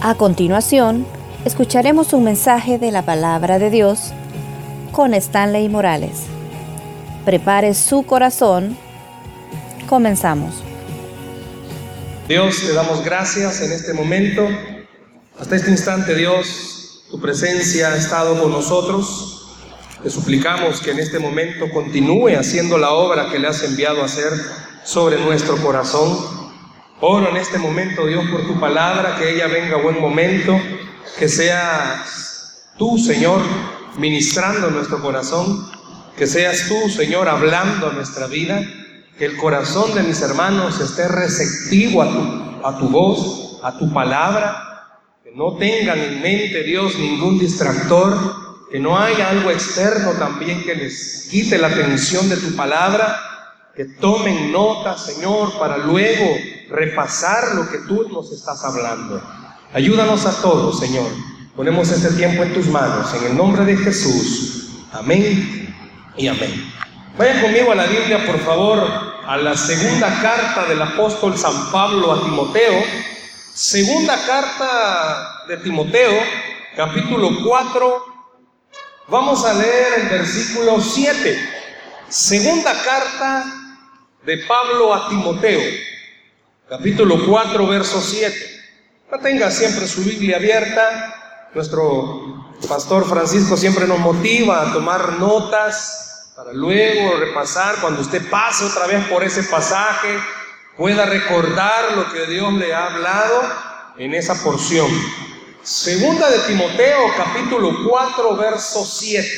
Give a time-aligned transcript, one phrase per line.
[0.00, 1.04] A continuación,
[1.44, 4.12] escucharemos un mensaje de la palabra de Dios
[4.92, 6.20] con Stanley Morales.
[7.24, 8.78] Prepare su corazón.
[9.88, 10.62] Comenzamos.
[12.28, 14.46] Dios, te damos gracias en este momento.
[15.40, 19.56] Hasta este instante, Dios, tu presencia ha estado con nosotros.
[20.00, 24.04] Te suplicamos que en este momento continúe haciendo la obra que le has enviado a
[24.04, 24.32] hacer
[24.84, 26.37] sobre nuestro corazón.
[27.00, 30.60] Oro en este momento, Dios, por tu palabra, que ella venga buen momento,
[31.16, 32.04] que sea
[32.76, 33.40] tú, Señor,
[33.98, 35.70] ministrando nuestro corazón,
[36.16, 38.60] que seas tú, Señor, hablando a nuestra vida,
[39.16, 43.92] que el corazón de mis hermanos esté receptivo a tu, a tu voz, a tu
[43.92, 48.18] palabra, que no tengan en mente, Dios, ningún distractor,
[48.72, 53.20] que no haya algo externo también que les quite la atención de tu palabra,
[53.76, 59.22] que tomen nota, Señor, para luego repasar lo que tú nos estás hablando.
[59.72, 61.10] Ayúdanos a todos, Señor.
[61.56, 64.70] Ponemos este tiempo en tus manos, en el nombre de Jesús.
[64.92, 65.74] Amén
[66.16, 66.72] y amén.
[67.18, 68.78] Vayan conmigo a la Biblia, por favor,
[69.26, 72.82] a la segunda carta del apóstol San Pablo a Timoteo.
[73.52, 76.12] Segunda carta de Timoteo,
[76.76, 78.04] capítulo 4.
[79.08, 81.38] Vamos a leer el versículo 7.
[82.08, 83.44] Segunda carta
[84.24, 85.60] de Pablo a Timoteo,
[86.68, 88.36] capítulo 4, verso 7.
[89.10, 91.48] No tenga siempre su Biblia abierta.
[91.54, 98.66] Nuestro pastor Francisco siempre nos motiva a tomar notas para luego repasar cuando usted pase
[98.66, 100.08] otra vez por ese pasaje,
[100.76, 103.42] pueda recordar lo que Dios le ha hablado
[103.96, 104.88] en esa porción.
[105.62, 109.28] Segunda de Timoteo, capítulo 4, verso 7.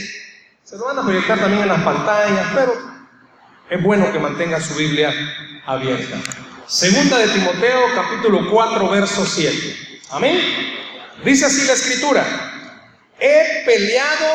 [0.64, 2.74] Se lo van a proyectar también en las pantallas, pero
[3.70, 5.14] es bueno que mantenga su Biblia
[5.64, 6.18] abierta.
[6.70, 10.00] Segunda de Timoteo, capítulo 4, verso 7.
[10.10, 10.40] Amén.
[11.24, 12.24] Dice así la escritura.
[13.18, 14.26] He peleado,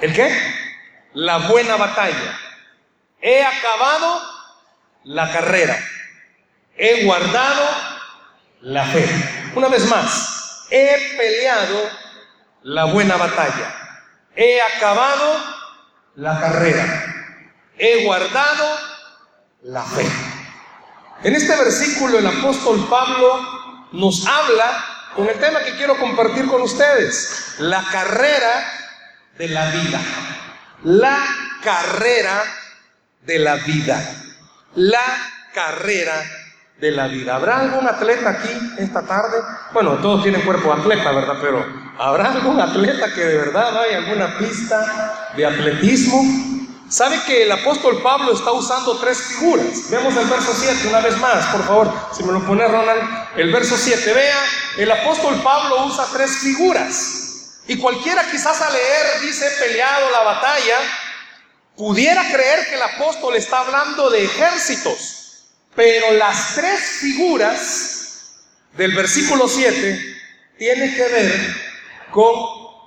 [0.00, 0.30] ¿el qué?
[1.14, 2.38] La buena batalla.
[3.20, 4.22] He acabado
[5.02, 5.76] la carrera.
[6.76, 7.68] He guardado
[8.60, 9.04] la fe.
[9.56, 11.90] Una vez más, he peleado
[12.62, 13.74] la buena batalla.
[14.36, 15.58] He acabado
[16.14, 17.16] la carrera
[17.78, 18.76] he guardado
[19.62, 20.37] la fe.
[21.24, 23.40] En este versículo el apóstol Pablo
[23.92, 24.84] nos habla
[25.16, 28.72] con el tema que quiero compartir con ustedes, la carrera
[29.36, 30.00] de la vida.
[30.84, 31.18] La
[31.62, 32.44] carrera
[33.22, 34.00] de la vida.
[34.76, 35.04] La
[35.52, 36.22] carrera
[36.80, 37.34] de la vida.
[37.34, 39.38] ¿Habrá algún atleta aquí esta tarde?
[39.72, 41.34] Bueno, todos tienen cuerpo de atleta, ¿verdad?
[41.40, 41.66] Pero
[41.98, 46.22] ¿habrá algún atleta que de verdad hay alguna pista de atletismo?
[46.88, 49.90] ¿Sabe que el apóstol Pablo está usando tres figuras?
[49.90, 53.02] Vemos el verso 7 una vez más, por favor, si me lo pone Ronald,
[53.36, 54.14] el verso 7.
[54.14, 54.42] Vea,
[54.78, 57.60] el apóstol Pablo usa tres figuras.
[57.66, 60.76] Y cualquiera quizás al leer dice peleado la batalla,
[61.76, 65.44] pudiera creer que el apóstol está hablando de ejércitos.
[65.74, 68.38] Pero las tres figuras
[68.72, 70.16] del versículo 7
[70.56, 71.56] tienen que ver
[72.10, 72.34] con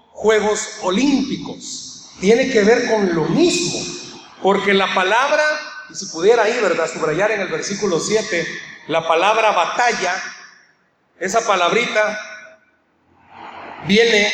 [0.09, 1.90] Juegos Olímpicos
[2.21, 3.83] tiene que ver con lo mismo.
[4.41, 5.43] Porque la palabra,
[5.89, 6.89] y si pudiera ahí, ¿verdad?
[6.91, 8.47] Subrayar en el versículo 7,
[8.87, 10.15] la palabra batalla,
[11.19, 12.19] esa palabrita
[13.87, 14.31] viene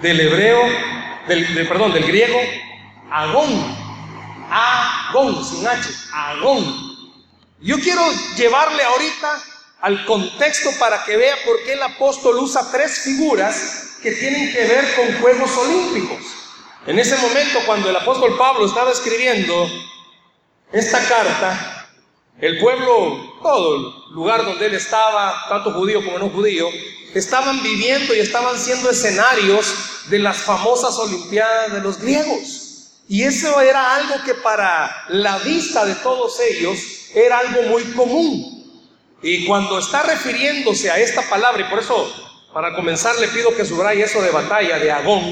[0.00, 0.62] del hebreo,
[1.26, 2.38] del, perdón, del griego,
[3.10, 3.76] agón,
[4.50, 6.88] agón, sin H, agón.
[7.60, 8.02] Yo quiero
[8.36, 9.42] llevarle ahorita
[9.80, 14.64] al contexto para que vea por qué el apóstol usa tres figuras que tienen que
[14.64, 16.18] ver con Juegos Olímpicos.
[16.86, 19.68] En ese momento, cuando el apóstol Pablo estaba escribiendo
[20.72, 21.88] esta carta,
[22.40, 26.68] el pueblo, todo el lugar donde él estaba, tanto judío como no judío,
[27.14, 33.02] estaban viviendo y estaban siendo escenarios de las famosas Olimpiadas de los griegos.
[33.08, 36.78] Y eso era algo que para la vista de todos ellos
[37.14, 38.54] era algo muy común.
[39.22, 42.12] Y cuando está refiriéndose a esta palabra, y por eso
[42.58, 45.22] para comenzar le pido que subraye eso de batalla, de Agón.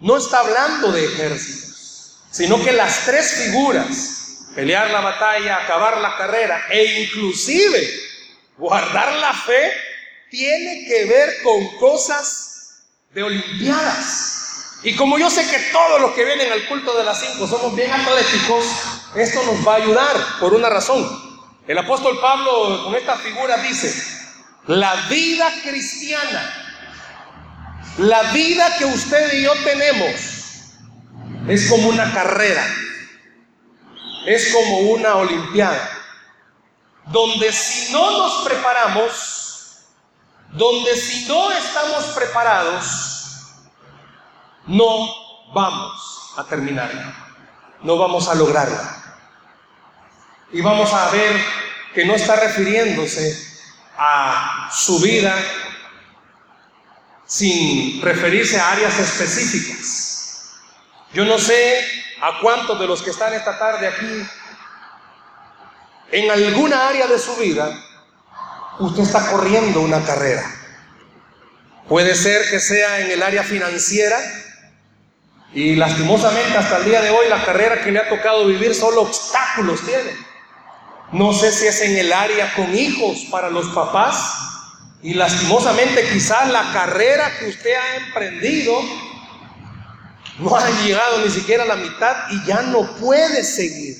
[0.00, 6.16] No está hablando de ejércitos, sino que las tres figuras, pelear la batalla, acabar la
[6.16, 7.86] carrera e inclusive
[8.56, 9.72] guardar la fe,
[10.30, 14.78] tiene que ver con cosas de Olimpiadas.
[14.84, 17.76] Y como yo sé que todos los que vienen al culto de las cinco somos
[17.76, 18.64] bien atléticos,
[19.14, 21.44] esto nos va a ayudar por una razón.
[21.68, 24.13] El apóstol Pablo con esta figura dice,
[24.66, 26.52] la vida cristiana,
[27.98, 30.14] la vida que usted y yo tenemos,
[31.48, 32.66] es como una carrera,
[34.26, 35.90] es como una olimpiada.
[37.06, 39.84] donde si no nos preparamos,
[40.52, 43.52] donde si no estamos preparados,
[44.66, 47.14] no vamos a terminarla,
[47.82, 49.02] no vamos a lograrla.
[50.50, 51.44] Y vamos a ver
[51.94, 53.53] que no está refiriéndose
[53.96, 55.34] a su vida
[57.26, 60.52] sin referirse a áreas específicas.
[61.12, 61.84] Yo no sé
[62.20, 64.26] a cuántos de los que están esta tarde aquí,
[66.12, 67.76] en alguna área de su vida,
[68.78, 70.44] usted está corriendo una carrera.
[71.88, 74.18] Puede ser que sea en el área financiera
[75.52, 79.02] y lastimosamente hasta el día de hoy la carrera que le ha tocado vivir solo
[79.02, 80.33] obstáculos tiene.
[81.12, 84.34] No sé si es en el área con hijos para los papás
[85.02, 88.80] y lastimosamente quizás la carrera que usted ha emprendido
[90.38, 93.96] no ha llegado ni siquiera a la mitad y ya no puede seguir.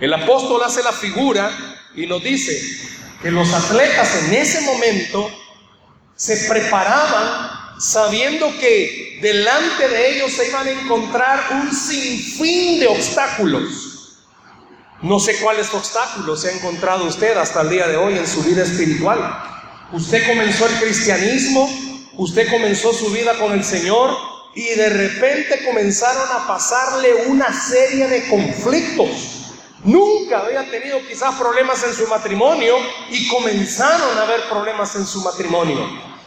[0.00, 1.50] El apóstol hace la figura
[1.94, 2.58] y nos dice
[3.22, 5.30] que los atletas en ese momento
[6.16, 13.89] se preparaban sabiendo que delante de ellos se iban a encontrar un sinfín de obstáculos.
[15.02, 18.42] No sé cuáles obstáculos se ha encontrado usted hasta el día de hoy en su
[18.42, 19.18] vida espiritual.
[19.92, 21.70] Usted comenzó el cristianismo,
[22.14, 24.14] usted comenzó su vida con el Señor
[24.54, 29.54] y de repente comenzaron a pasarle una serie de conflictos.
[29.84, 32.76] Nunca había tenido quizás problemas en su matrimonio
[33.08, 35.78] y comenzaron a haber problemas en su matrimonio.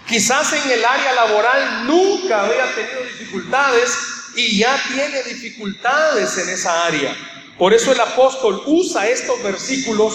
[0.07, 3.95] Quizás en el área laboral nunca había tenido dificultades
[4.35, 7.15] y ya tiene dificultades en esa área.
[7.57, 10.13] Por eso el apóstol usa estos versículos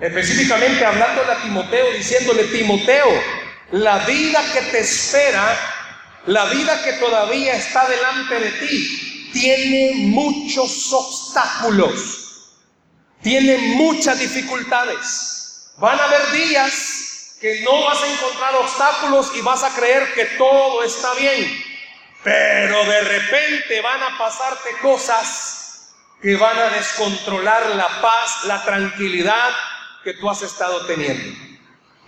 [0.00, 3.08] específicamente hablándole a Timoteo, diciéndole, Timoteo,
[3.72, 5.58] la vida que te espera
[6.26, 12.52] la vida que todavía está delante de ti tiene muchos obstáculos,
[13.22, 15.72] tiene muchas dificultades.
[15.78, 20.24] Van a haber días que no vas a encontrar obstáculos y vas a creer que
[20.36, 21.64] todo está bien.
[22.22, 25.49] Pero de repente van a pasarte cosas
[26.22, 29.50] que van a descontrolar la paz, la tranquilidad
[30.04, 31.38] que tú has estado teniendo.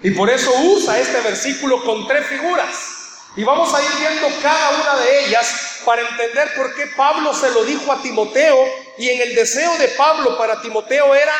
[0.03, 3.01] Y por eso usa este versículo con tres figuras.
[3.37, 7.51] Y vamos a ir viendo cada una de ellas para entender por qué Pablo se
[7.51, 8.57] lo dijo a Timoteo
[8.99, 11.35] y en el deseo de Pablo para Timoteo era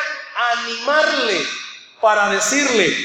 [0.53, 1.45] animarle
[2.01, 2.95] para decirle,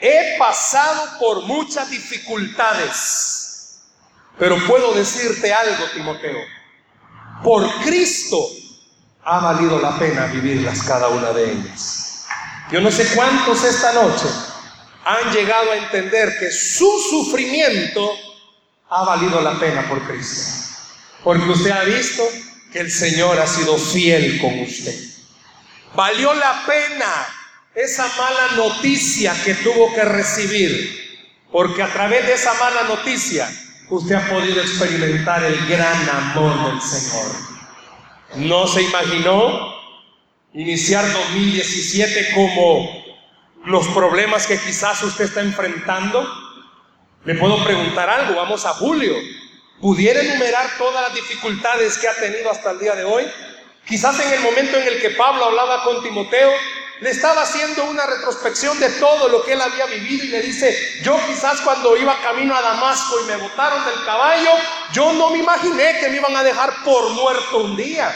[0.00, 3.80] he pasado por muchas dificultades,
[4.38, 6.38] pero puedo decirte algo, Timoteo,
[7.42, 8.46] por Cristo
[9.28, 12.24] ha valido la pena vivirlas cada una de ellas.
[12.70, 14.26] Yo no sé cuántos esta noche
[15.04, 18.08] han llegado a entender que su sufrimiento
[18.88, 20.52] ha valido la pena por Cristo.
[21.24, 22.22] Porque usted ha visto
[22.72, 24.94] que el Señor ha sido fiel con usted.
[25.96, 27.26] Valió la pena
[27.74, 31.26] esa mala noticia que tuvo que recibir.
[31.50, 33.50] Porque a través de esa mala noticia
[33.88, 37.55] usted ha podido experimentar el gran amor del Señor.
[38.34, 39.74] No se imaginó
[40.52, 43.04] iniciar 2017 como
[43.64, 46.26] los problemas que quizás usted está enfrentando
[47.26, 49.12] le puedo preguntar algo, vamos a julio.
[49.80, 53.24] ¿Pudiera enumerar todas las dificultades que ha tenido hasta el día de hoy?
[53.84, 56.52] Quizás en el momento en el que Pablo hablaba con Timoteo,
[57.00, 61.00] le estaba haciendo una retrospección de todo lo que él había vivido y le dice,
[61.02, 64.50] yo quizás cuando iba camino a Damasco y me botaron del caballo,
[64.92, 68.14] yo no me imaginé que me iban a dejar por muerto un día.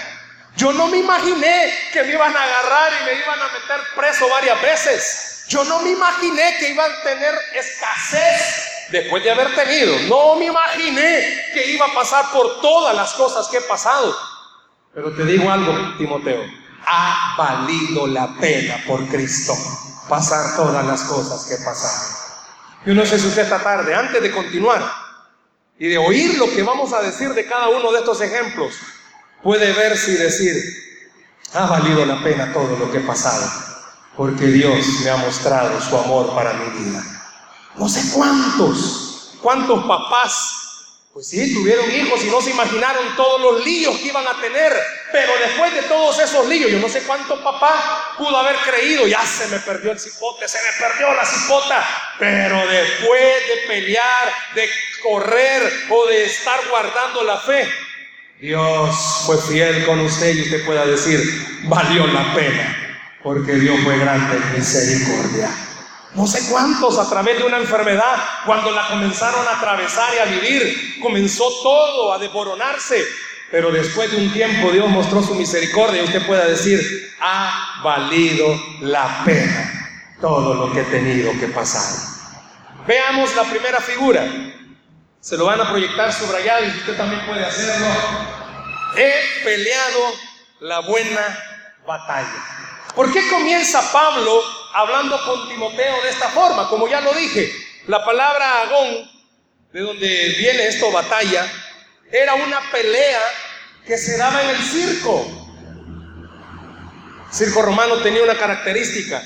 [0.56, 4.28] Yo no me imaginé que me iban a agarrar y me iban a meter preso
[4.28, 5.44] varias veces.
[5.48, 10.46] Yo no me imaginé que iban a tener escasez después de haber tenido, no me
[10.46, 14.16] imaginé que iba a pasar por todas las cosas que he pasado.
[14.92, 16.44] Pero te digo algo, Timoteo,
[16.92, 19.54] ha valido la pena por Cristo
[20.08, 22.18] pasar todas las cosas que he pasado.
[22.84, 24.90] Yo no sé si usted esta tarde, antes de continuar
[25.78, 28.74] y de oír lo que vamos a decir de cada uno de estos ejemplos,
[29.42, 30.56] puede verse y decir,
[31.54, 33.48] ha valido la pena todo lo que he pasado,
[34.16, 37.04] porque Dios me ha mostrado su amor para mi vida.
[37.76, 43.64] No sé cuántos, cuántos papás, pues sí, tuvieron hijos y no se imaginaron todos los
[43.64, 44.72] líos que iban a tener.
[45.12, 47.82] Pero después de todos esos líos, yo no sé cuántos papás
[48.16, 51.84] pudo haber creído, ya se me perdió el cipote, se me perdió la cipota.
[52.18, 54.70] Pero después de pelear, de
[55.02, 57.68] correr o de estar guardando la fe,
[58.40, 61.20] Dios fue fiel con usted y usted pueda decir,
[61.64, 65.50] valió la pena, porque Dios fue grande en misericordia.
[66.14, 70.24] No sé cuántos a través de una enfermedad, cuando la comenzaron a atravesar y a
[70.24, 73.04] vivir, comenzó todo a desboronarse.
[73.50, 76.80] Pero después de un tiempo Dios mostró su misericordia y usted pueda decir,
[77.20, 79.80] ha valido la pena
[80.20, 82.10] todo lo que he tenido que pasar.
[82.86, 84.24] Veamos la primera figura.
[85.20, 87.86] Se lo van a proyectar subrayado y usted también puede hacerlo.
[88.96, 90.12] He peleado
[90.60, 91.38] la buena
[91.86, 92.44] batalla.
[92.94, 94.42] ¿Por qué comienza Pablo
[94.74, 96.68] hablando con Timoteo de esta forma?
[96.68, 97.52] Como ya lo dije,
[97.86, 99.10] la palabra agón,
[99.72, 101.50] de donde viene esto batalla,
[102.10, 103.20] era una pelea
[103.86, 105.26] que se daba en el circo.
[107.32, 109.22] Circo romano tenía una característica,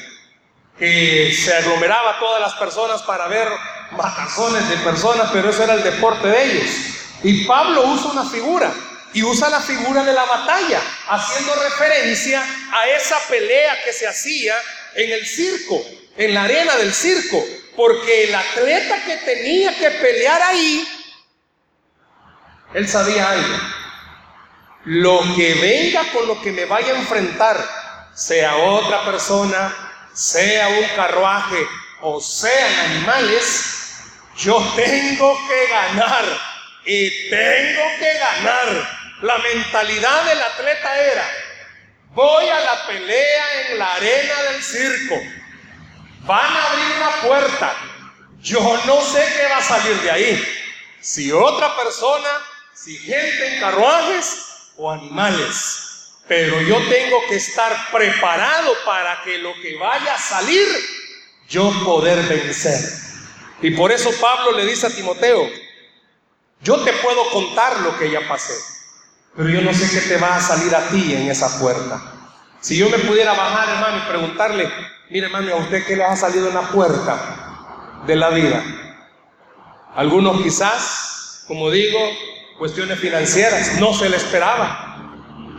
[0.79, 3.49] que se aglomeraba todas las personas para ver
[3.93, 6.71] matazones de personas, pero eso era el deporte de ellos.
[7.23, 8.73] Y Pablo usa una figura,
[9.15, 14.55] y usa la figura de la batalla, haciendo referencia a esa pelea que se hacía
[14.97, 15.83] en el circo,
[16.17, 17.43] en la arena del circo,
[17.77, 20.87] porque el atleta que tenía que pelear ahí,
[22.75, 23.57] él sabía algo.
[24.85, 27.57] Lo que venga con lo que me vaya a enfrentar,
[28.15, 29.73] sea otra persona,
[30.13, 31.67] sea un carruaje
[32.03, 34.03] o sean animales,
[34.37, 36.25] yo tengo que ganar
[36.85, 38.89] y tengo que ganar.
[39.23, 41.31] La mentalidad del atleta era,
[42.11, 45.15] voy a la pelea en la arena del circo,
[46.27, 47.75] van a abrir una puerta,
[48.43, 50.59] yo no sé qué va a salir de ahí.
[51.01, 52.29] Si otra persona,
[52.75, 56.13] si gente en carruajes o animales.
[56.27, 60.67] Pero yo tengo que estar preparado para que lo que vaya a salir,
[61.49, 62.81] yo poder vencer.
[63.61, 65.49] Y por eso Pablo le dice a Timoteo,
[66.63, 68.55] yo te puedo contar lo que ya pasé,
[69.37, 72.01] pero yo no sé qué te va a salir a ti en esa puerta.
[72.61, 74.73] Si yo me pudiera bajar, hermano, y preguntarle,
[75.11, 78.65] mire, hermano, ¿a usted qué le ha salido en la puerta de la vida?
[79.95, 81.99] Algunos quizás, como digo,
[82.59, 84.97] cuestiones financieras, no se le esperaba.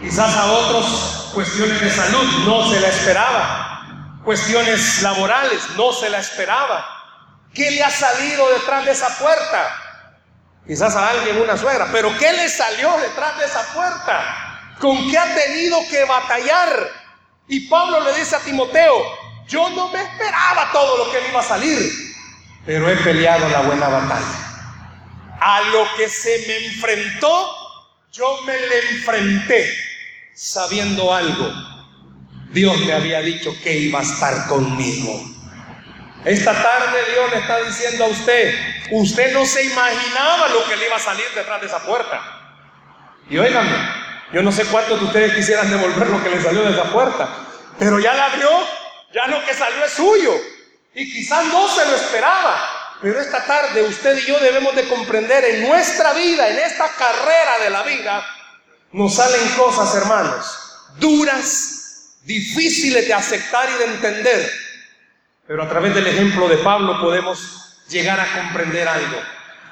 [0.02, 4.20] Quizás a otros cuestiones de salud, no se la esperaba.
[4.24, 6.86] Cuestiones laborales, no se la esperaba.
[7.54, 9.82] ¿Qué le ha salido detrás de esa puerta?
[10.68, 14.76] Quizás a alguien una suegra, pero ¿qué le salió detrás de esa puerta?
[14.80, 16.90] ¿Con qué ha tenido que batallar?
[17.48, 18.96] Y Pablo le dice a Timoteo,
[19.48, 21.80] yo no me esperaba todo lo que me iba a salir,
[22.66, 24.45] pero he peleado la buena batalla
[25.40, 27.56] a lo que se me enfrentó,
[28.12, 29.74] yo me le enfrenté
[30.34, 31.52] sabiendo algo.
[32.52, 35.36] Dios me había dicho que iba a estar conmigo.
[36.24, 38.56] Esta tarde Dios le está diciendo a usted,
[38.92, 42.22] usted no se imaginaba lo que le iba a salir detrás de esa puerta.
[43.30, 43.78] Y óigame,
[44.34, 47.30] yo no sé cuántos de ustedes quisieran devolver lo que le salió de esa puerta,
[47.78, 48.50] pero ya la abrió,
[49.14, 50.34] ya lo que salió es suyo.
[50.96, 52.58] Y quizás no se lo esperaba,
[53.02, 57.60] pero esta tarde usted y yo debemos de comprender en nuestra vida, en esta carrera
[57.64, 58.26] de la vida,
[58.92, 60.46] nos salen cosas, hermanos,
[61.00, 64.52] duras, difíciles de aceptar y de entender.
[65.48, 69.22] Pero a través del ejemplo de Pablo podemos llegar a comprender algo.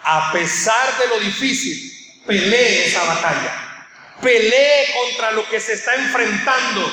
[0.03, 1.91] A pesar de lo difícil,
[2.27, 3.89] pelee esa batalla.
[4.21, 6.91] Pelee contra lo que se está enfrentando.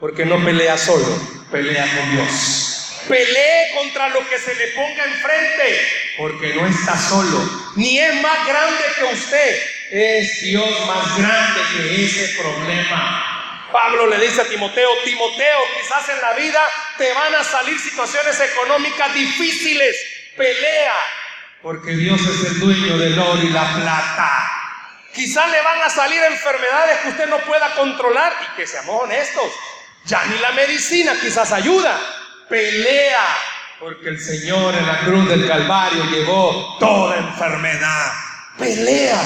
[0.00, 1.06] Porque no pelea solo,
[1.50, 2.67] pelea con Dios.
[3.08, 8.46] Pelee contra lo que se le ponga enfrente, porque no está solo, ni es más
[8.46, 13.68] grande que usted, es Dios más grande que ese problema.
[13.72, 16.60] Pablo le dice a Timoteo, Timoteo, quizás en la vida
[16.98, 19.96] te van a salir situaciones económicas difíciles,
[20.36, 20.94] pelea,
[21.62, 24.52] porque Dios es el dueño del oro y la plata.
[25.14, 29.50] Quizás le van a salir enfermedades que usted no pueda controlar y que seamos honestos,
[30.04, 31.98] ya ni la medicina quizás ayuda,
[32.48, 33.26] pelea,
[33.80, 38.12] porque el Señor en la cruz del Calvario llevó toda enfermedad.
[38.58, 39.20] Pelea.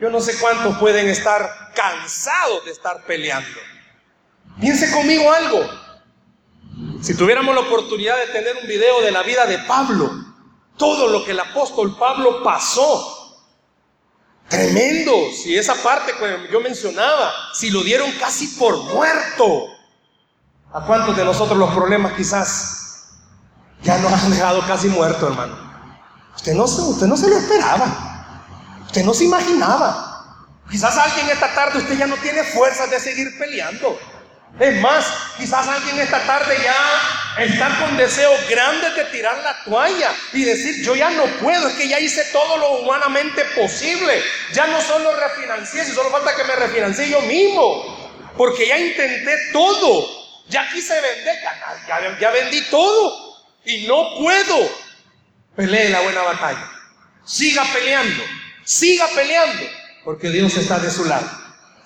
[0.00, 3.58] Yo no sé cuántos pueden estar cansados de estar peleando.
[4.60, 5.68] Piense conmigo algo.
[7.02, 10.10] Si tuviéramos la oportunidad de tener un video de la vida de Pablo,
[10.76, 13.44] todo lo que el apóstol Pablo pasó,
[14.48, 15.30] tremendo.
[15.32, 19.73] Si esa parte que yo mencionaba, si lo dieron casi por muerto.
[20.74, 23.04] ¿A cuántos de nosotros los problemas quizás
[23.82, 25.56] ya nos han dejado casi muertos, hermano?
[26.34, 27.86] Usted no, usted no se lo esperaba.
[28.84, 30.50] Usted no se imaginaba.
[30.68, 33.96] Quizás alguien esta tarde usted ya no tiene fuerzas de seguir peleando.
[34.58, 35.06] Es más,
[35.38, 40.84] quizás alguien esta tarde ya está con deseos grandes de tirar la toalla y decir,
[40.84, 44.20] yo ya no puedo, es que ya hice todo lo humanamente posible.
[44.52, 48.10] Ya no solo refinancié, solo falta que me refinancie yo mismo.
[48.36, 50.23] Porque ya intenté todo.
[50.48, 51.36] Ya quise vender,
[51.88, 54.84] ya, ya, vendí todo y no puedo.
[55.56, 56.70] Pelee la buena batalla.
[57.24, 58.22] Siga peleando,
[58.64, 59.64] siga peleando.
[60.04, 61.28] porque Dios está de su lado.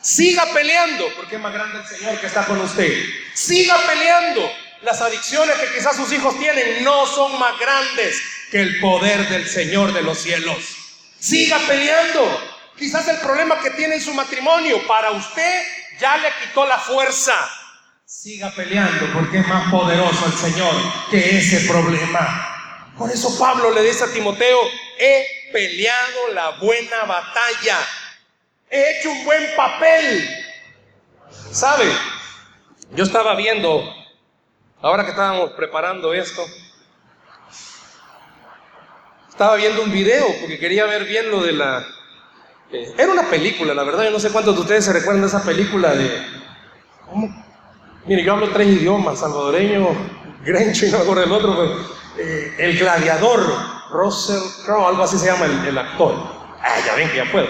[0.01, 2.93] Siga peleando, porque es más grande el Señor que está con usted.
[3.35, 4.51] Siga peleando.
[4.83, 9.49] Las adicciones que quizás sus hijos tienen no son más grandes que el poder del
[9.49, 10.57] Señor de los cielos.
[11.19, 12.57] Siga peleando.
[12.77, 15.65] Quizás el problema que tiene en su matrimonio para usted
[16.01, 17.35] ya le quitó la fuerza.
[18.11, 20.73] Siga peleando porque es más poderoso el Señor
[21.11, 22.91] que ese problema.
[22.97, 24.59] Por eso Pablo le dice a Timoteo,
[24.99, 27.77] he peleado la buena batalla.
[28.71, 30.27] He hecho un buen papel.
[31.53, 31.85] ¿Sabe?
[32.93, 33.85] Yo estaba viendo,
[34.81, 36.47] ahora que estábamos preparando esto,
[39.29, 41.87] estaba viendo un video porque quería ver bien lo de la...
[42.73, 45.29] Eh, era una película, la verdad, yo no sé cuántos de ustedes se recuerdan de
[45.29, 46.27] esa película de...
[47.05, 47.48] ¿cómo?
[48.09, 49.91] Mire, yo hablo tres idiomas, salvadoreño,
[50.43, 53.47] grencho y no me acuerdo el otro, pero, eh, El Gladiador,
[53.91, 56.15] Russell Crowe, algo así se llama el, actor.
[56.63, 57.47] Ah, ya ven que ya puedo.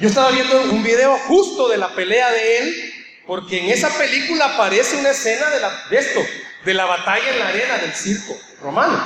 [0.00, 2.94] Yo estaba viendo un video justo de la pelea de él,
[3.28, 5.46] porque en esa película aparece una escena
[5.88, 6.20] de esto,
[6.64, 8.98] de la batalla en la arena del circo romano.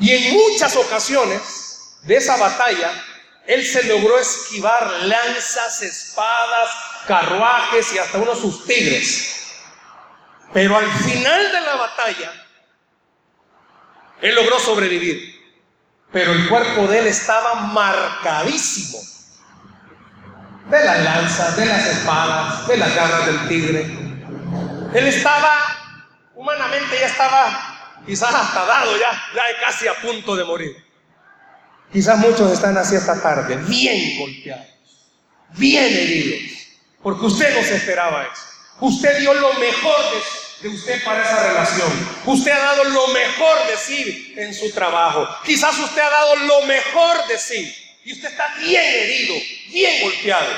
[0.00, 2.90] Y en muchas ocasiones de esa batalla,
[3.46, 6.70] él se logró esquivar lanzas, espadas,
[7.06, 9.36] carruajes y hasta unos sus tigres.
[10.52, 12.32] Pero al final de la batalla,
[14.20, 15.36] él logró sobrevivir.
[16.12, 18.98] Pero el cuerpo de él estaba marcadísimo.
[20.70, 23.80] De las lanzas, de las espadas, de las garras del tigre.
[24.94, 25.58] Él estaba,
[26.34, 30.85] humanamente ya estaba quizás hasta dado ya, ya casi a punto de morir.
[31.96, 34.66] Quizás muchos están así esta tarde, bien golpeados,
[35.56, 36.52] bien heridos,
[37.02, 38.42] porque usted no se esperaba eso.
[38.80, 39.96] Usted dio lo mejor
[40.60, 41.88] de, usted para esa relación.
[42.26, 45.26] Usted ha dado lo mejor de sí en su trabajo.
[45.42, 47.74] Quizás usted ha dado lo mejor de sí.
[48.04, 49.34] Y usted está bien herido,
[49.70, 50.52] bien golpeado.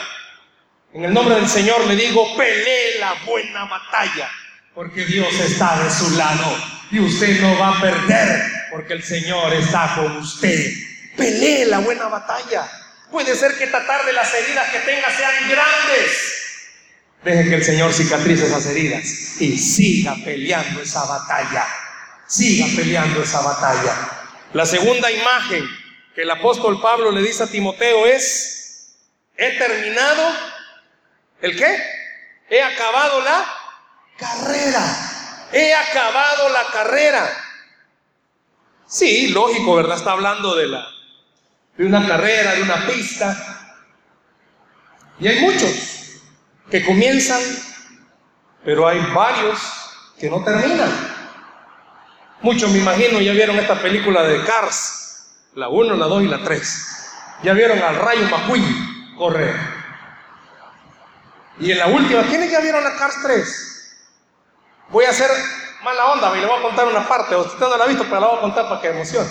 [0.93, 4.29] En el nombre del Señor le digo, pelee la buena batalla,
[4.75, 6.57] porque Dios está de su lado
[6.91, 8.43] y usted no va a perder
[8.73, 10.88] porque el Señor está con usted.
[11.19, 12.67] Pelee la buena batalla.
[13.11, 16.11] Puede ser que esta tarde las heridas que tenga sean grandes.
[17.23, 19.05] Deje que el Señor cicatrice esas heridas
[19.41, 21.67] y siga peleando esa batalla.
[22.27, 23.95] Siga peleando esa batalla.
[24.55, 25.69] La segunda imagen
[26.15, 28.97] que el apóstol Pablo le dice a Timoteo es,
[29.37, 30.33] he terminado,
[31.43, 31.77] ¿el qué?
[32.49, 33.45] He acabado la
[34.17, 35.09] carrera
[35.53, 37.45] he acabado la carrera.
[38.87, 39.97] Sí, lógico, ¿verdad?
[39.97, 40.87] Está hablando de, la,
[41.79, 43.37] de una carrera, de una pista.
[45.21, 46.21] Y hay muchos
[46.69, 47.41] que comienzan,
[48.65, 49.61] pero hay varios
[50.19, 50.91] que no terminan.
[52.43, 56.43] Muchos, me imagino, ya vieron esta película de Cars, la 1, la 2 y la
[56.43, 57.11] 3.
[57.45, 59.55] Ya vieron al Rayo McQueen correr.
[61.61, 63.99] Y en la última, ¿quiénes ya vieron la Cars 3?
[64.91, 65.31] Voy a hacer
[65.85, 67.37] mala onda y le voy a contar una parte.
[67.37, 69.29] Usted no la ha visto, pero la voy a contar para que emocione.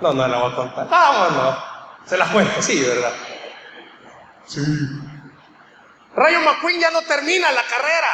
[0.00, 0.88] No, no la voy a contar.
[0.90, 1.64] Ah, bueno,
[2.06, 3.12] se las cuento, sí, ¿verdad?
[4.46, 4.60] Sí.
[6.16, 8.08] Rayo McQueen ya no termina la carrera.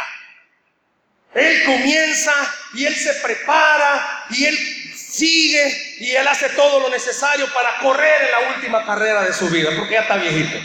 [1.34, 2.32] Él comienza
[2.74, 4.56] y él se prepara y él
[4.96, 9.48] sigue y él hace todo lo necesario para correr en la última carrera de su
[9.48, 10.58] vida, porque ya está viejito.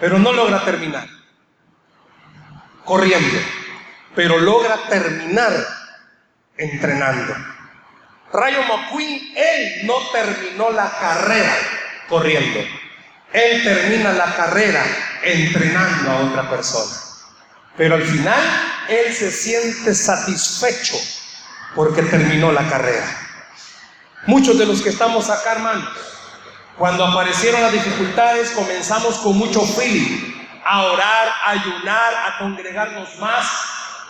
[0.00, 1.06] Pero no logra terminar
[2.84, 3.38] corriendo,
[4.14, 5.52] pero logra terminar
[6.56, 7.34] entrenando.
[8.32, 11.54] Rayo McQueen, él no terminó la carrera
[12.08, 12.60] corriendo.
[13.32, 14.84] Él termina la carrera
[15.22, 16.94] entrenando a otra persona.
[17.76, 18.40] Pero al final,
[18.88, 20.96] él se siente satisfecho
[21.74, 23.04] porque terminó la carrera.
[24.26, 25.88] Muchos de los que estamos acá, hermanos,
[26.78, 33.46] cuando aparecieron las dificultades, comenzamos con mucho feeling, a orar, a ayunar, a congregarnos más.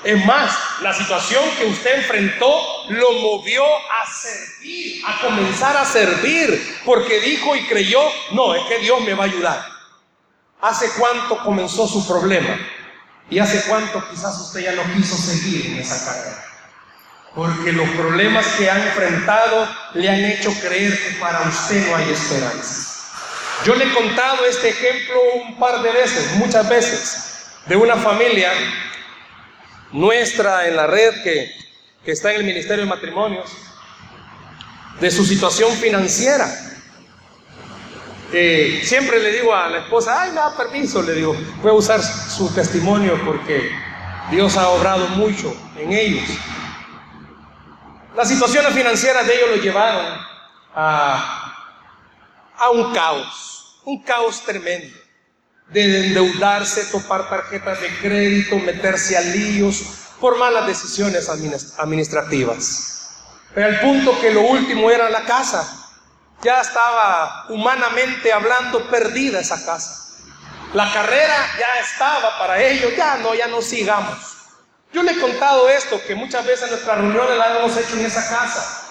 [0.05, 6.81] Es más, la situación que usted enfrentó lo movió a servir, a comenzar a servir,
[6.85, 8.01] porque dijo y creyó,
[8.33, 9.65] no, es que Dios me va a ayudar.
[10.61, 12.59] ¿Hace cuánto comenzó su problema?
[13.31, 16.45] ¿Y hace cuánto quizás usted ya no quiso seguir en esa carrera?
[17.35, 22.11] Porque los problemas que ha enfrentado le han hecho creer que para usted no hay
[22.11, 22.89] esperanza.
[23.65, 28.53] Yo le he contado este ejemplo un par de veces, muchas veces, de una familia
[29.93, 31.51] nuestra en la red que,
[32.05, 33.51] está en el Ministerio de Matrimonios,
[35.01, 36.47] de su situación financiera.
[38.31, 42.53] Siempre le digo a la esposa, ay, da permiso, le digo, voy a usar su
[42.55, 43.71] testimonio porque
[44.31, 46.29] Dios ha obrado mucho en ellos.
[48.17, 50.07] Las situaciones financieras de ellos lo llevaron
[50.75, 51.43] a
[52.63, 54.97] a un caos, un caos tremendo,
[55.73, 59.83] de endeudarse, topar tarjetas de crédito, meterse a líos
[60.21, 61.29] por malas decisiones
[61.79, 63.09] administrativas.
[63.55, 65.79] Pero al punto que lo último era la casa.
[66.43, 70.17] Ya estaba humanamente hablando perdida esa casa.
[70.75, 74.19] La carrera ya estaba para ellos, ya no, ya no sigamos.
[74.93, 78.29] Yo le he contado esto, que muchas veces nuestras reuniones las hemos hecho en esa
[78.29, 78.83] casa.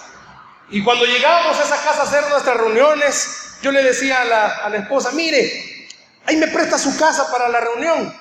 [0.70, 4.76] Y cuando llegábamos a esa casa a hacer nuestras reuniones, yo le decía a la
[4.76, 5.71] esposa, mire,
[6.32, 8.14] ahí me presta su casa para la reunión.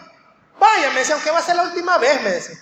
[0.59, 2.55] Vaya, me decía, aunque va a ser la última vez, me decía.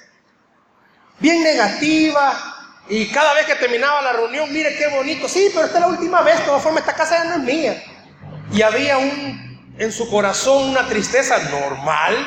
[1.19, 5.27] Bien negativa, y cada vez que terminaba la reunión, mire qué bonito.
[5.27, 6.39] Sí, pero esta es la última vez.
[6.39, 7.83] De todas formas, esta casa ya no es mía.
[8.51, 12.17] Y había un en su corazón una tristeza normal,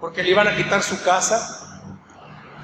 [0.00, 1.82] porque le iban a quitar su casa.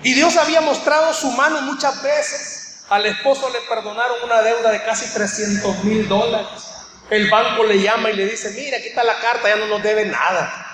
[0.02, 2.84] Y Dios había mostrado su mano muchas veces.
[2.88, 6.69] Al esposo le perdonaron una deuda de casi 300 mil dólares.
[7.10, 9.82] El banco le llama y le dice, mira, aquí está la carta, ya no nos
[9.82, 10.66] debe nada.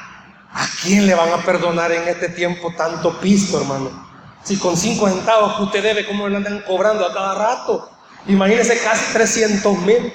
[0.53, 4.07] ¿A quién le van a perdonar en este tiempo tanto pisto, hermano?
[4.45, 7.91] Si con cinco centavos que usted debe, ¿cómo le andan cobrando a cada rato?
[8.27, 10.15] Imagínese casi 300 mil.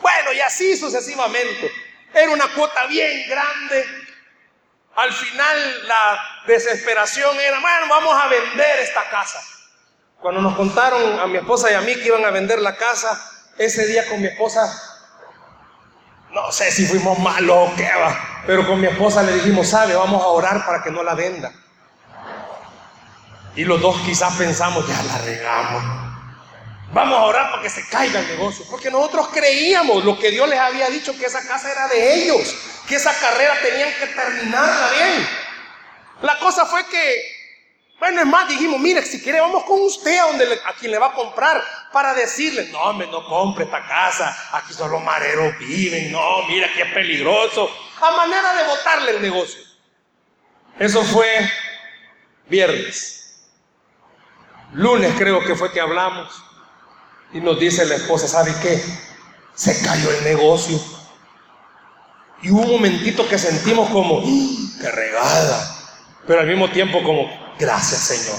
[0.00, 1.70] Bueno, y así sucesivamente.
[2.14, 3.86] Era una cuota bien grande.
[4.96, 9.40] Al final la desesperación era, bueno, vamos a vender esta casa.
[10.20, 13.18] Cuando nos contaron a mi esposa y a mí que iban a vender la casa,
[13.56, 14.89] ese día con mi esposa,
[16.32, 19.94] no sé si fuimos malos o qué va, pero con mi esposa le dijimos, sabe,
[19.94, 21.52] vamos a orar para que no la venda.
[23.56, 25.82] Y los dos quizás pensamos, ya la regamos.
[26.92, 28.64] Vamos a orar para que se caiga el negocio.
[28.70, 32.54] Porque nosotros creíamos lo que Dios les había dicho, que esa casa era de ellos,
[32.88, 35.28] que esa carrera tenían que terminarla bien.
[36.22, 37.22] La cosa fue que,
[37.98, 41.08] bueno, es más, dijimos, mire, si quiere vamos con usted a, a quien le va
[41.08, 46.42] a comprar para decirle, no, hombre, no compre esta casa, aquí solo mareros viven, no,
[46.48, 47.68] mira que es peligroso.
[48.00, 49.60] A manera de botarle el negocio.
[50.78, 51.50] Eso fue
[52.48, 53.48] viernes.
[54.72, 56.32] Lunes creo que fue que hablamos.
[57.32, 58.82] Y nos dice la esposa, ¿sabe qué?
[59.54, 60.80] Se cayó el negocio.
[62.42, 65.76] Y hubo un momentito que sentimos como, ¡Ah, ¡qué regada!
[66.26, 68.38] Pero al mismo tiempo como, gracias Señor.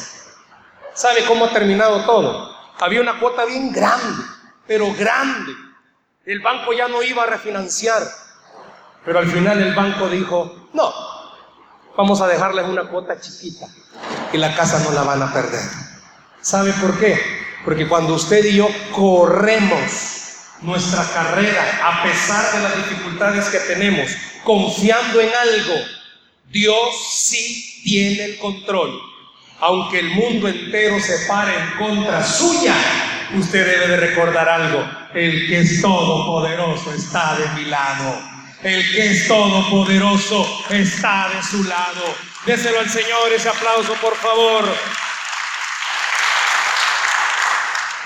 [0.93, 2.50] ¿Sabe cómo ha terminado todo?
[2.81, 4.23] Había una cuota bien grande,
[4.65, 5.53] pero grande.
[6.25, 8.01] El banco ya no iba a refinanciar.
[9.05, 10.91] Pero al final el banco dijo, no,
[11.95, 13.67] vamos a dejarles una cuota chiquita
[14.33, 15.61] y la casa no la van a perder.
[16.41, 17.19] ¿Sabe por qué?
[17.63, 19.79] Porque cuando usted y yo corremos
[20.61, 24.09] nuestra carrera, a pesar de las dificultades que tenemos,
[24.43, 25.75] confiando en algo,
[26.49, 29.10] Dios sí tiene el control.
[29.61, 32.73] Aunque el mundo entero se pare en contra suya,
[33.35, 34.89] usted debe de recordar algo.
[35.13, 38.19] El que es todopoderoso está de mi lado.
[38.63, 42.15] El que es todopoderoso está de su lado.
[42.45, 44.65] Déselo al Señor ese aplauso, por favor.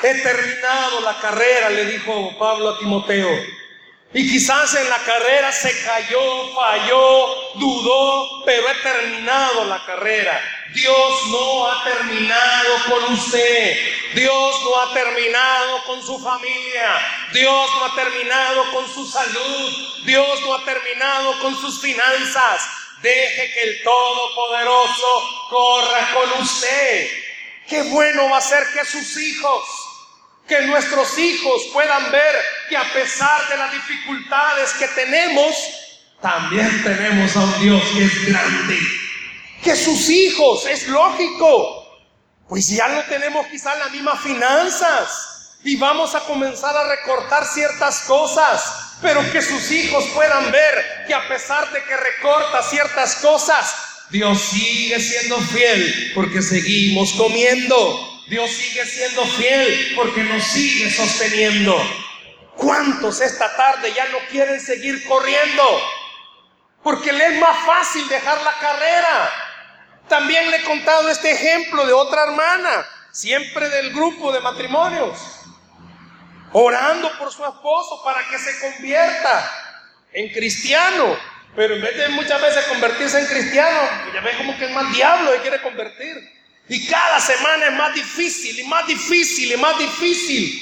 [0.04, 3.30] He terminado la carrera, le dijo Pablo a Timoteo.
[4.18, 10.42] Y quizás en la carrera se cayó, falló, dudó, pero he terminado la carrera.
[10.74, 13.78] Dios no ha terminado con usted.
[14.14, 16.96] Dios no ha terminado con su familia.
[17.34, 20.06] Dios no ha terminado con su salud.
[20.06, 22.70] Dios no ha terminado con sus finanzas.
[23.02, 27.10] Deje que el Todopoderoso corra con usted.
[27.68, 29.85] Qué bueno va a ser que sus hijos
[30.48, 32.36] que nuestros hijos puedan ver
[32.70, 35.56] que a pesar de las dificultades que tenemos,
[36.22, 38.80] también tenemos a un Dios que es grande.
[39.64, 42.00] Que sus hijos, es lógico,
[42.48, 48.02] pues ya no tenemos quizás las mismas finanzas y vamos a comenzar a recortar ciertas
[48.02, 53.76] cosas, pero que sus hijos puedan ver que a pesar de que recorta ciertas cosas,
[54.12, 58.15] Dios sigue siendo fiel porque seguimos comiendo.
[58.28, 61.78] Dios sigue siendo fiel porque nos sigue sosteniendo.
[62.56, 65.64] ¿Cuántos esta tarde ya no quieren seguir corriendo?
[66.82, 69.32] Porque le es más fácil dejar la carrera.
[70.08, 75.20] También le he contado este ejemplo de otra hermana, siempre del grupo de matrimonios,
[76.52, 79.52] orando por su esposo para que se convierta
[80.14, 81.18] en cristiano.
[81.56, 83.80] Pero en vez de muchas veces convertirse en cristiano,
[84.14, 86.35] ya ve como que es más diablo que quiere convertir.
[86.68, 90.62] Y cada semana es más difícil y más difícil y más difícil.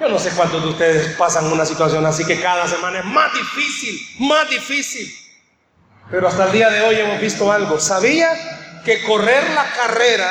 [0.00, 3.32] Yo no sé cuántos de ustedes pasan una situación así que cada semana es más
[3.32, 5.12] difícil, más difícil.
[6.10, 7.80] Pero hasta el día de hoy hemos visto algo.
[7.80, 8.28] ¿Sabía
[8.84, 10.30] que correr la carrera,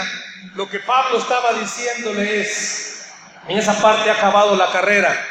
[0.56, 3.08] lo que Pablo estaba diciéndole es,
[3.47, 5.26] en esa parte ha acabado la carrera,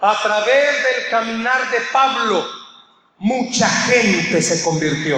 [0.00, 2.46] a través del caminar de Pablo,
[3.18, 5.16] mucha gente se convirtió.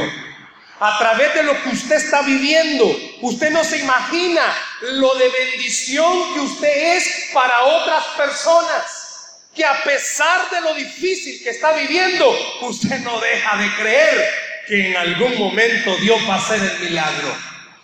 [0.80, 2.84] A través de lo que usted está viviendo,
[3.20, 4.42] usted no se imagina
[4.80, 9.40] lo de bendición que usted es para otras personas.
[9.54, 12.28] Que a pesar de lo difícil que está viviendo,
[12.62, 14.34] usted no deja de creer
[14.66, 17.36] que en algún momento Dios va a hacer el milagro.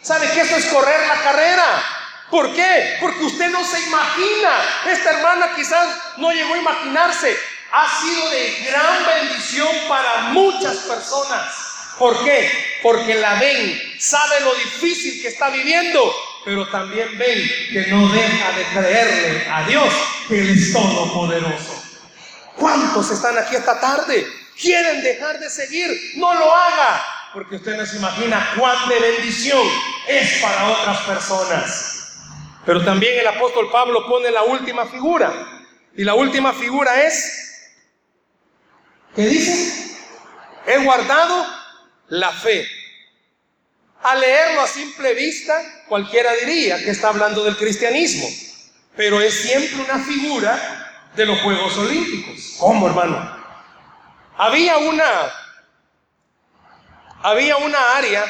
[0.02, 1.64] ¿Sabe que eso es correr la carrera?
[2.28, 2.96] ¿Por qué?
[3.00, 4.50] Porque usted no se imagina.
[4.90, 7.36] Esta hermana quizás no llegó a imaginarse.
[7.70, 11.69] Ha sido de gran bendición para muchas personas.
[12.00, 12.50] ¿Por qué?
[12.82, 16.10] Porque la ven, sabe lo difícil que está viviendo,
[16.46, 19.92] pero también ven que no deja de creerle a Dios
[20.26, 21.84] que Él es todopoderoso.
[22.56, 24.26] ¿Cuántos están aquí esta tarde?
[24.58, 25.90] ¿Quieren dejar de seguir?
[26.16, 29.68] No lo haga, porque usted no se imagina cuán de bendición
[30.08, 32.14] es para otras personas.
[32.64, 35.30] Pero también el apóstol Pablo pone la última figura.
[35.94, 37.74] Y la última figura es,
[39.14, 39.98] ¿qué dice?
[40.66, 41.59] He guardado
[42.10, 42.66] la fe.
[44.02, 48.28] Al leerlo a simple vista, cualquiera diría que está hablando del cristianismo.
[48.96, 52.56] Pero es siempre una figura de los Juegos Olímpicos.
[52.58, 53.38] ¿Cómo, hermano?
[54.36, 55.32] Había una,
[57.22, 58.24] había una área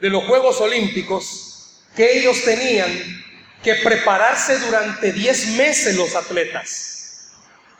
[0.00, 3.24] de los Juegos Olímpicos que ellos tenían
[3.62, 7.32] que prepararse durante 10 meses los atletas.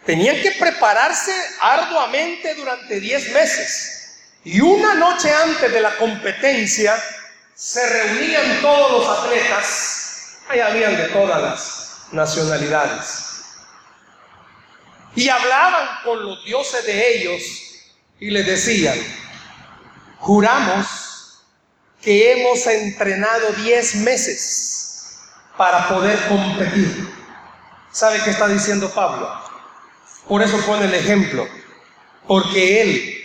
[0.06, 4.01] Tenían que prepararse arduamente durante 10 meses.
[4.44, 6.94] Y una noche antes de la competencia
[7.54, 10.38] se reunían todos los atletas.
[10.48, 13.32] Ahí habían de todas las nacionalidades.
[15.14, 17.42] Y hablaban con los dioses de ellos
[18.18, 18.98] y les decían,
[20.18, 21.44] juramos
[22.00, 25.18] que hemos entrenado 10 meses
[25.56, 27.08] para poder competir.
[27.92, 29.30] ¿Sabe qué está diciendo Pablo?
[30.26, 31.46] Por eso pone el ejemplo.
[32.26, 33.21] Porque él,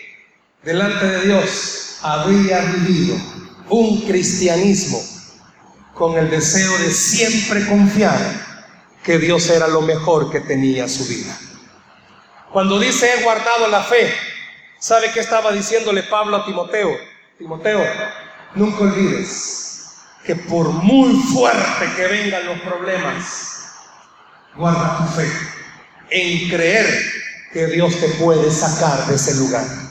[0.68, 3.16] delante de Dios, había vivido
[3.70, 5.02] un cristianismo
[5.94, 8.20] con el deseo de siempre confiar
[9.02, 11.40] que Dios era lo mejor que tenía su vida.
[12.52, 14.14] Cuando dice he guardado la fe,
[14.78, 16.98] ¿sabe qué estaba diciéndole Pablo a Timoteo?
[17.38, 17.86] Timoteo,
[18.56, 19.94] nunca olvides
[20.26, 23.72] que por muy fuerte que vengan los problemas,
[24.54, 25.32] guarda tu fe
[26.10, 26.86] en creer
[27.54, 29.87] que Dios te puede sacar de ese lugar.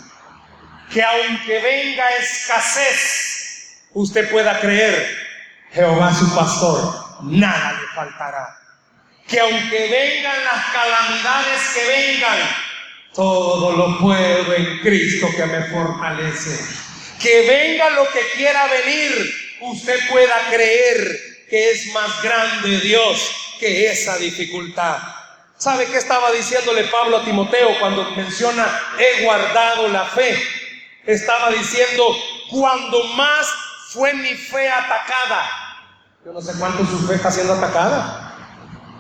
[0.92, 5.26] Que aunque venga escasez, usted pueda creer,
[5.72, 8.56] Jehová su pastor, nada le faltará.
[9.26, 12.38] Que aunque vengan las calamidades que vengan,
[13.14, 16.56] todo lo puedo en Cristo que me fortalece.
[17.20, 23.90] Que venga lo que quiera venir, usted pueda creer que es más grande Dios que
[23.90, 24.98] esa dificultad.
[25.56, 28.66] ¿Sabe qué estaba diciéndole Pablo a Timoteo cuando menciona
[28.98, 30.38] he guardado la fe?
[31.06, 32.04] Estaba diciendo,
[32.50, 33.46] cuando más
[33.90, 35.48] fue mi fe atacada.
[36.24, 38.34] Yo no sé cuánto su fe está siendo atacada.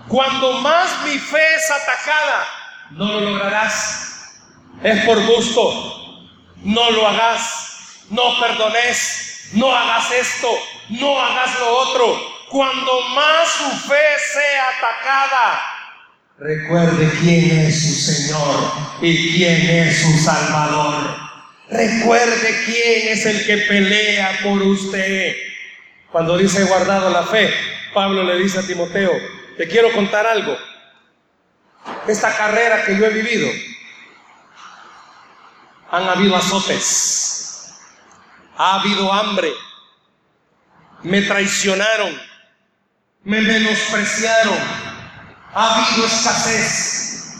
[0.08, 2.46] Cuando más mi fe es atacada,
[2.90, 4.38] no lo lograrás.
[4.82, 6.32] Es por gusto.
[6.62, 8.04] No lo hagas.
[8.10, 10.48] No perdones no hagas esto,
[10.90, 12.36] no hagas lo otro.
[12.50, 15.60] Cuando más su fe sea atacada,
[16.38, 21.25] recuerde quién es su Señor y quién es su Salvador.
[21.68, 25.34] Recuerde quién es el que pelea por usted.
[26.12, 27.52] Cuando dice guardado la fe,
[27.92, 29.10] Pablo le dice a Timoteo,
[29.56, 30.56] te quiero contar algo.
[32.06, 33.48] Esta carrera que yo he vivido,
[35.90, 37.74] han habido azotes,
[38.56, 39.52] ha habido hambre,
[41.02, 42.16] me traicionaron,
[43.24, 44.58] me menospreciaron,
[45.52, 47.34] ha habido escasez.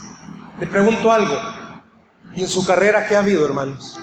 [0.59, 1.41] Le pregunto algo,
[2.35, 4.01] ¿y en su carrera qué ha habido, hermanos?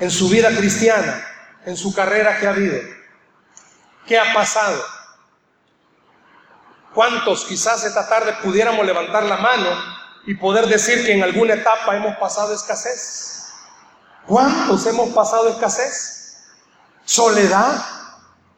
[0.00, 1.26] En su vida cristiana,
[1.64, 2.78] en su carrera qué ha habido?
[4.06, 4.82] ¿Qué ha pasado?
[6.94, 9.68] ¿Cuántos quizás esta tarde pudiéramos levantar la mano
[10.26, 13.52] y poder decir que en alguna etapa hemos pasado escasez?
[14.26, 16.44] ¿Cuántos hemos pasado escasez?
[17.04, 17.82] Soledad,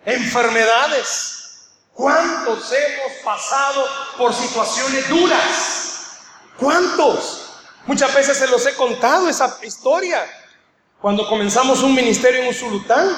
[0.04, 1.70] enfermedades.
[1.92, 6.18] ¿Cuántos hemos pasado por situaciones duras?
[6.58, 7.50] ¿Cuántos?
[7.86, 10.26] Muchas veces se los he contado esa historia.
[11.00, 13.08] Cuando comenzamos un ministerio en Usulután,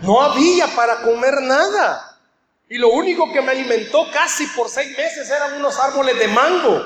[0.00, 2.18] no había para comer nada.
[2.68, 6.84] Y lo único que me alimentó casi por seis meses eran unos árboles de mango.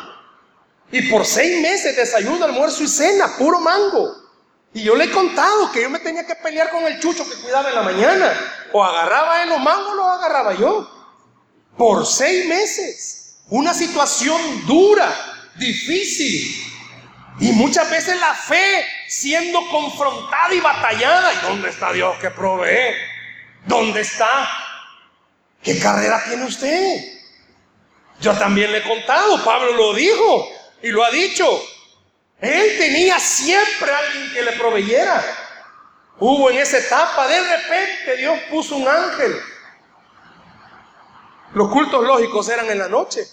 [0.93, 4.15] Y por seis meses desayuno, almuerzo y cena, puro mango.
[4.73, 7.37] Y yo le he contado que yo me tenía que pelear con el chucho que
[7.43, 8.33] cuidaba en la mañana.
[8.73, 10.89] O agarraba él los mangos o agarraba yo.
[11.77, 13.39] Por seis meses.
[13.49, 15.13] Una situación dura.
[15.57, 16.63] difícil.
[17.41, 21.33] Y muchas veces la fe siendo confrontada y batallada.
[21.33, 22.95] ¿Y dónde está Dios que provee?
[23.65, 24.49] ¿Dónde está?
[25.63, 27.17] ¿Qué carrera tiene usted?
[28.21, 30.49] Yo también le he contado, Pablo lo dijo
[30.83, 31.47] y lo ha dicho.
[32.41, 35.25] Él tenía siempre alguien que le proveyera.
[36.19, 39.41] Hubo en esa etapa, de repente Dios puso un ángel.
[41.55, 43.27] Los cultos lógicos eran en la noche.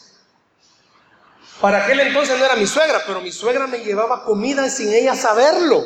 [1.62, 5.16] Para aquel entonces no era mi suegra, pero mi suegra me llevaba comida sin ella
[5.16, 5.84] saberlo.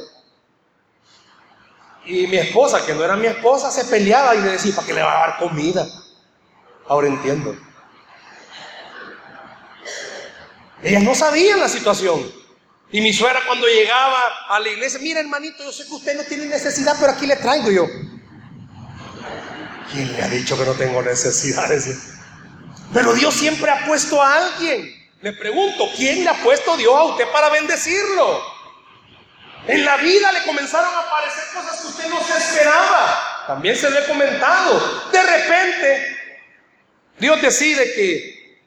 [2.05, 4.93] Y mi esposa, que no era mi esposa, se peleaba y le decía, ¿para qué
[4.93, 5.85] le va a dar comida?
[6.87, 7.55] Ahora entiendo.
[10.81, 12.31] Ellas no sabían la situación.
[12.91, 16.23] Y mi suegra cuando llegaba a la iglesia, mira hermanito, yo sé que usted no
[16.23, 17.85] tiene necesidad, pero aquí le traigo yo.
[19.91, 22.13] ¿Quién le ha dicho que no tengo necesidades?
[22.93, 24.96] Pero Dios siempre ha puesto a alguien.
[25.21, 28.57] Le pregunto, ¿quién le ha puesto Dios a usted para bendecirlo?
[29.67, 33.43] En la vida le comenzaron a aparecer cosas que usted no se esperaba.
[33.47, 35.09] También se lo he comentado.
[35.11, 36.17] De repente,
[37.17, 38.61] Dios decide que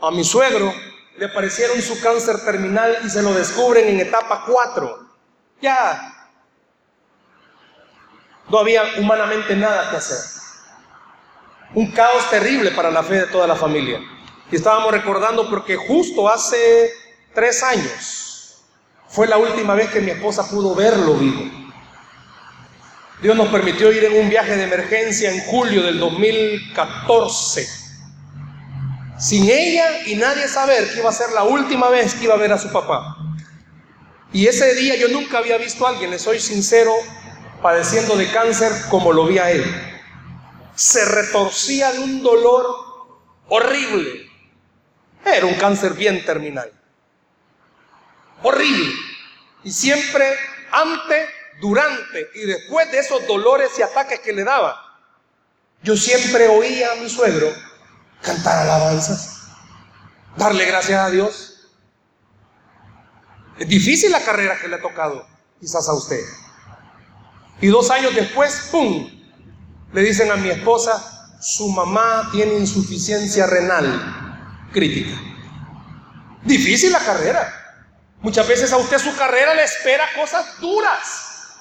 [0.00, 0.74] a mi suegro
[1.18, 5.10] le aparecieron su cáncer terminal y se lo descubren en etapa 4.
[5.60, 6.30] Ya
[8.48, 10.40] no había humanamente nada que hacer.
[11.74, 14.00] Un caos terrible para la fe de toda la familia.
[14.50, 16.90] Y estábamos recordando porque justo hace
[17.34, 18.62] tres años
[19.08, 21.60] fue la última vez que mi esposa pudo verlo vivo.
[23.22, 27.68] Dios nos permitió ir en un viaje de emergencia en julio del 2014.
[29.18, 32.38] Sin ella y nadie saber que iba a ser la última vez que iba a
[32.38, 33.16] ver a su papá.
[34.32, 36.94] Y ese día yo nunca había visto a alguien, le soy sincero,
[37.60, 39.64] padeciendo de cáncer como lo vi a él.
[40.74, 42.64] Se retorcía de un dolor
[43.48, 44.29] horrible.
[45.24, 46.70] Era un cáncer bien terminal.
[48.42, 48.94] Horrible.
[49.64, 50.36] Y siempre
[50.72, 51.28] antes,
[51.60, 54.80] durante y después de esos dolores y ataques que le daba,
[55.82, 57.52] yo siempre oía a mi suegro
[58.22, 59.48] cantar alabanzas,
[60.36, 61.68] darle gracias a Dios.
[63.58, 65.26] Es difícil la carrera que le ha tocado,
[65.60, 66.20] quizás a usted.
[67.60, 69.10] Y dos años después, ¡pum!
[69.92, 74.19] Le dicen a mi esposa, su mamá tiene insuficiencia renal
[74.72, 75.16] crítica.
[76.42, 77.56] Difícil la carrera.
[78.20, 81.56] Muchas veces a usted su carrera le espera cosas duras.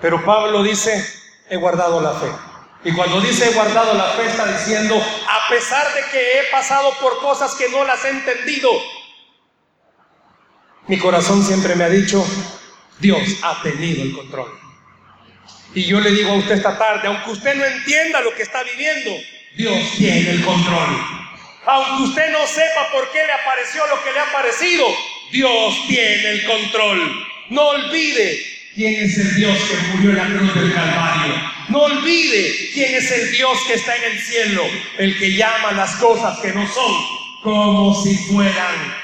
[0.00, 1.04] Pero Pablo dice,
[1.48, 2.30] he guardado la fe.
[2.84, 6.92] Y cuando dice he guardado la fe está diciendo, a pesar de que he pasado
[7.00, 8.70] por cosas que no las he entendido,
[10.86, 12.24] mi corazón siempre me ha dicho,
[13.00, 14.66] Dios ha tenido el control.
[15.74, 18.62] Y yo le digo a usted esta tarde, aunque usted no entienda lo que está
[18.62, 19.10] viviendo,
[19.56, 21.25] Dios tiene el control.
[21.66, 24.86] Aunque usted no sepa por qué le apareció lo que le ha parecido,
[25.32, 27.26] Dios tiene el control.
[27.50, 28.40] No olvide
[28.74, 31.34] quién es el Dios que murió en la cruz del Calvario.
[31.68, 34.62] No olvide quién es el Dios que está en el cielo,
[34.98, 38.94] el que llama las cosas que no son como si fueran.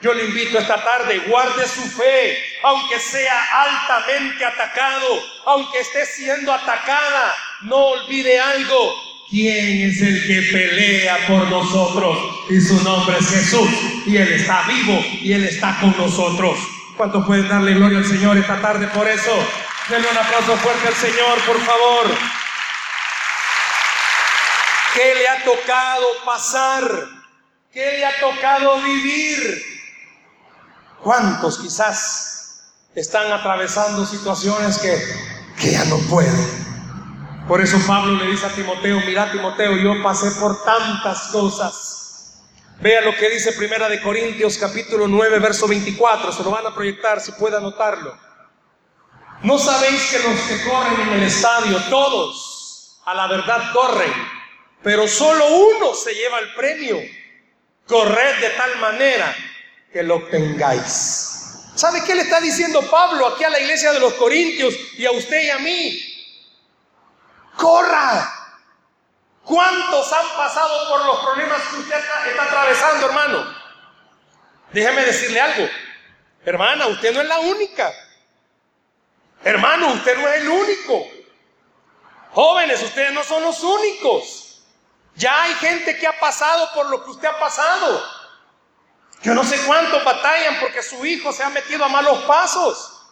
[0.00, 6.52] Yo le invito esta tarde, guarde su fe, aunque sea altamente atacado, aunque esté siendo
[6.52, 12.18] atacada, no olvide algo, ¿Quién es el que pelea por nosotros?
[12.50, 13.66] Y su nombre es Jesús.
[14.04, 16.58] Y Él está vivo y Él está con nosotros.
[16.98, 19.32] ¿Cuántos pueden darle gloria al Señor esta tarde por eso?
[19.88, 22.14] Denle un aplauso fuerte al Señor, por favor.
[24.92, 26.82] ¿Qué le ha tocado pasar?
[27.72, 29.64] ¿Qué le ha tocado vivir?
[31.02, 32.64] ¿Cuántos quizás
[32.94, 35.02] están atravesando situaciones que,
[35.58, 36.61] que ya no pueden?
[37.52, 42.40] Por eso Pablo le dice a Timoteo, mira Timoteo, yo pasé por tantas cosas.
[42.80, 46.74] Vea lo que dice Primera de Corintios capítulo 9, verso 24, se lo van a
[46.74, 48.16] proyectar si puede anotarlo.
[49.42, 54.14] ¿No sabéis que los que corren en el estadio, todos a la verdad corren,
[54.82, 57.02] pero solo uno se lleva el premio?
[57.86, 59.36] Corred de tal manera
[59.92, 61.68] que lo tengáis.
[61.74, 65.10] ¿Sabe qué le está diciendo Pablo aquí a la iglesia de los Corintios y a
[65.10, 66.11] usted y a mí?
[67.56, 68.42] Corra.
[69.44, 73.54] ¿Cuántos han pasado por los problemas que usted está, atravesando, hermano?
[74.72, 75.68] Déjeme decirle algo.
[76.44, 77.92] Hermana, usted no es la única.
[79.44, 81.06] Hermano, usted no es el único.
[82.32, 84.62] Jóvenes, ustedes no son los únicos.
[85.16, 88.02] Ya hay gente que ha pasado por lo que usted ha pasado.
[89.22, 93.02] Yo no sé cuántos batallan porque su hijo se ha metido a malos pasos.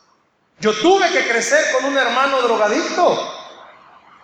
[0.59, 3.39] Yo tuve que crecer con un hermano drogadicto.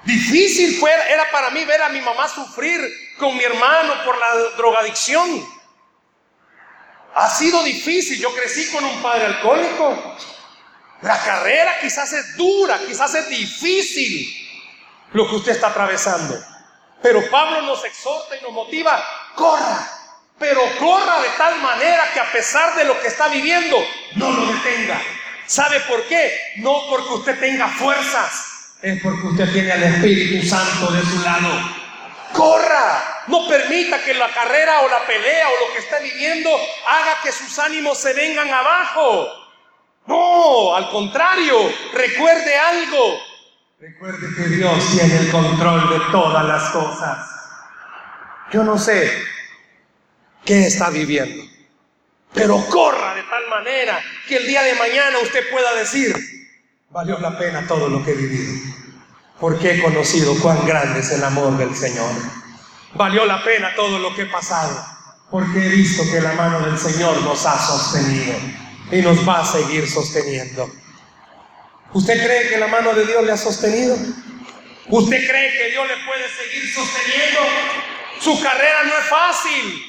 [0.06, 2.80] Difícil fue, era para mí ver a mi mamá sufrir
[3.18, 5.44] con mi hermano por la drogadicción.
[7.14, 8.20] Ha sido difícil.
[8.20, 10.16] Yo crecí con un padre alcohólico.
[11.02, 14.32] La carrera quizás es dura, quizás es difícil
[15.12, 16.40] lo que usted está atravesando.
[17.02, 19.04] Pero Pablo nos exhorta y nos motiva,
[19.34, 19.90] corra,
[20.38, 23.76] pero corra de tal manera que a pesar de lo que está viviendo,
[24.14, 25.02] no lo detenga.
[25.46, 26.38] ¿Sabe por qué?
[26.56, 28.45] No porque usted tenga fuerzas,
[28.82, 31.48] es porque usted tiene al Espíritu Santo de su lado.
[32.32, 36.50] Corra, no permita que la carrera o la pelea o lo que está viviendo
[36.86, 39.28] haga que sus ánimos se vengan abajo.
[40.06, 43.18] No, al contrario, recuerde algo.
[43.80, 47.28] Recuerde que Dios tiene el control de todas las cosas.
[48.52, 49.10] Yo no sé
[50.44, 51.42] qué está viviendo,
[52.32, 56.14] pero corra de tal manera que el día de mañana usted pueda decir,
[56.96, 58.54] valió la pena todo lo que he vivido,
[59.38, 62.10] porque he conocido cuán grande es el amor del Señor.
[62.94, 64.82] Valió la pena todo lo que he pasado,
[65.30, 68.32] porque he visto que la mano del Señor nos ha sostenido
[68.90, 70.70] y nos va a seguir sosteniendo.
[71.92, 73.94] ¿Usted cree que la mano de Dios le ha sostenido?
[74.88, 77.40] ¿Usted cree que Dios le puede seguir sosteniendo?
[78.20, 79.84] Su carrera no es fácil.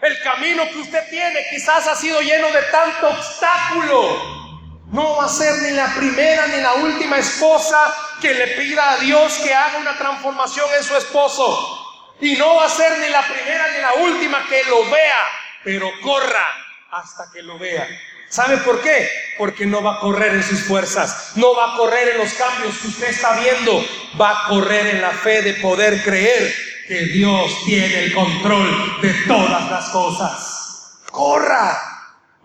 [0.00, 4.45] El camino que usted tiene quizás ha sido lleno de tanto obstáculo.
[4.92, 8.96] No va a ser ni la primera ni la última esposa que le pida a
[8.98, 12.14] Dios que haga una transformación en su esposo.
[12.20, 15.18] Y no va a ser ni la primera ni la última que lo vea,
[15.64, 16.46] pero corra
[16.92, 17.86] hasta que lo vea.
[18.28, 19.08] ¿Sabe por qué?
[19.38, 22.76] Porque no va a correr en sus fuerzas, no va a correr en los cambios
[22.78, 23.84] que usted está viendo,
[24.20, 26.54] va a correr en la fe de poder creer
[26.88, 31.00] que Dios tiene el control de todas las cosas.
[31.10, 31.95] Corra.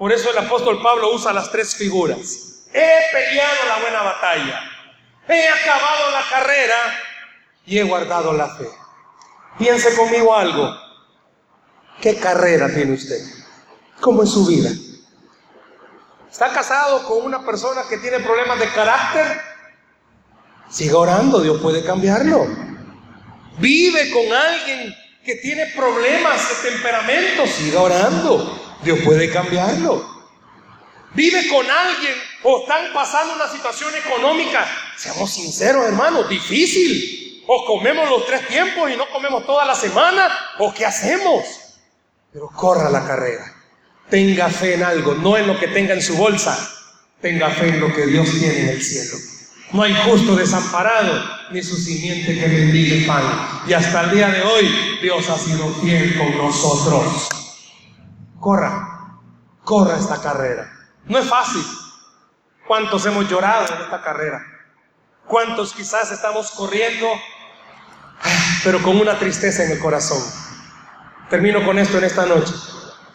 [0.02, 2.64] Por eso el apóstol Pablo usa las tres figuras.
[2.74, 4.60] He peleado la buena batalla,
[5.28, 6.76] he acabado la carrera
[7.68, 8.68] y he guardado la fe.
[9.60, 10.76] Piense conmigo algo.
[12.02, 13.20] ¿Qué carrera tiene usted?
[14.00, 14.72] ¿Cómo es su vida?
[16.32, 19.40] ¿Está casado con una persona que tiene problemas de carácter?
[20.68, 22.48] Siga orando, Dios puede cambiarlo.
[23.60, 30.22] Vive con alguien que tiene problemas de temperamento, siga orando, Dios puede cambiarlo.
[31.14, 32.14] Vive con alguien
[32.44, 34.66] o están pasando una situación económica,
[34.96, 37.44] seamos sinceros hermanos, difícil.
[37.48, 40.30] O comemos los tres tiempos y no comemos toda la semana,
[40.60, 41.44] o qué hacemos.
[42.32, 43.54] Pero corra la carrera.
[44.10, 46.58] Tenga fe en algo, no en lo que tenga en su bolsa.
[47.20, 49.18] Tenga fe en lo que Dios tiene en el cielo.
[49.74, 53.64] No hay justo desamparado, ni su simiente que bendiga pan.
[53.68, 57.41] Y hasta el día de hoy, Dios ha sido fiel con nosotros.
[58.42, 59.22] Corra,
[59.64, 60.70] corra esta carrera.
[61.06, 61.64] No es fácil.
[62.68, 64.46] ¿Cuántos hemos llorado en esta carrera?
[65.26, 67.08] ¿Cuántos quizás estamos corriendo,
[68.66, 70.22] pero con una tristeza en el corazón?
[71.30, 72.54] Termino con esto en esta noche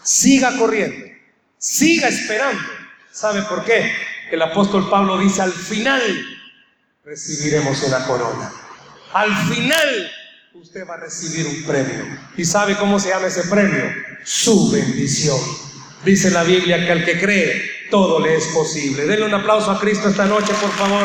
[0.06, 1.04] siga corriendo,
[1.58, 2.62] siga esperando.
[3.10, 3.92] ¿Sabe por qué?
[4.30, 6.00] El apóstol Pablo dice, al final
[7.04, 8.52] recibiremos una corona.
[9.12, 10.10] Al final
[10.60, 12.18] usted va a recibir un premio.
[12.36, 13.84] ¿Y sabe cómo se llama ese premio?
[14.24, 15.38] Su bendición.
[16.04, 19.06] Dice la Biblia que al que cree, todo le es posible.
[19.06, 21.04] Denle un aplauso a Cristo esta noche, por favor.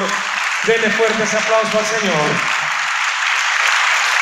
[0.66, 2.62] Denle fuerte ese aplauso al Señor.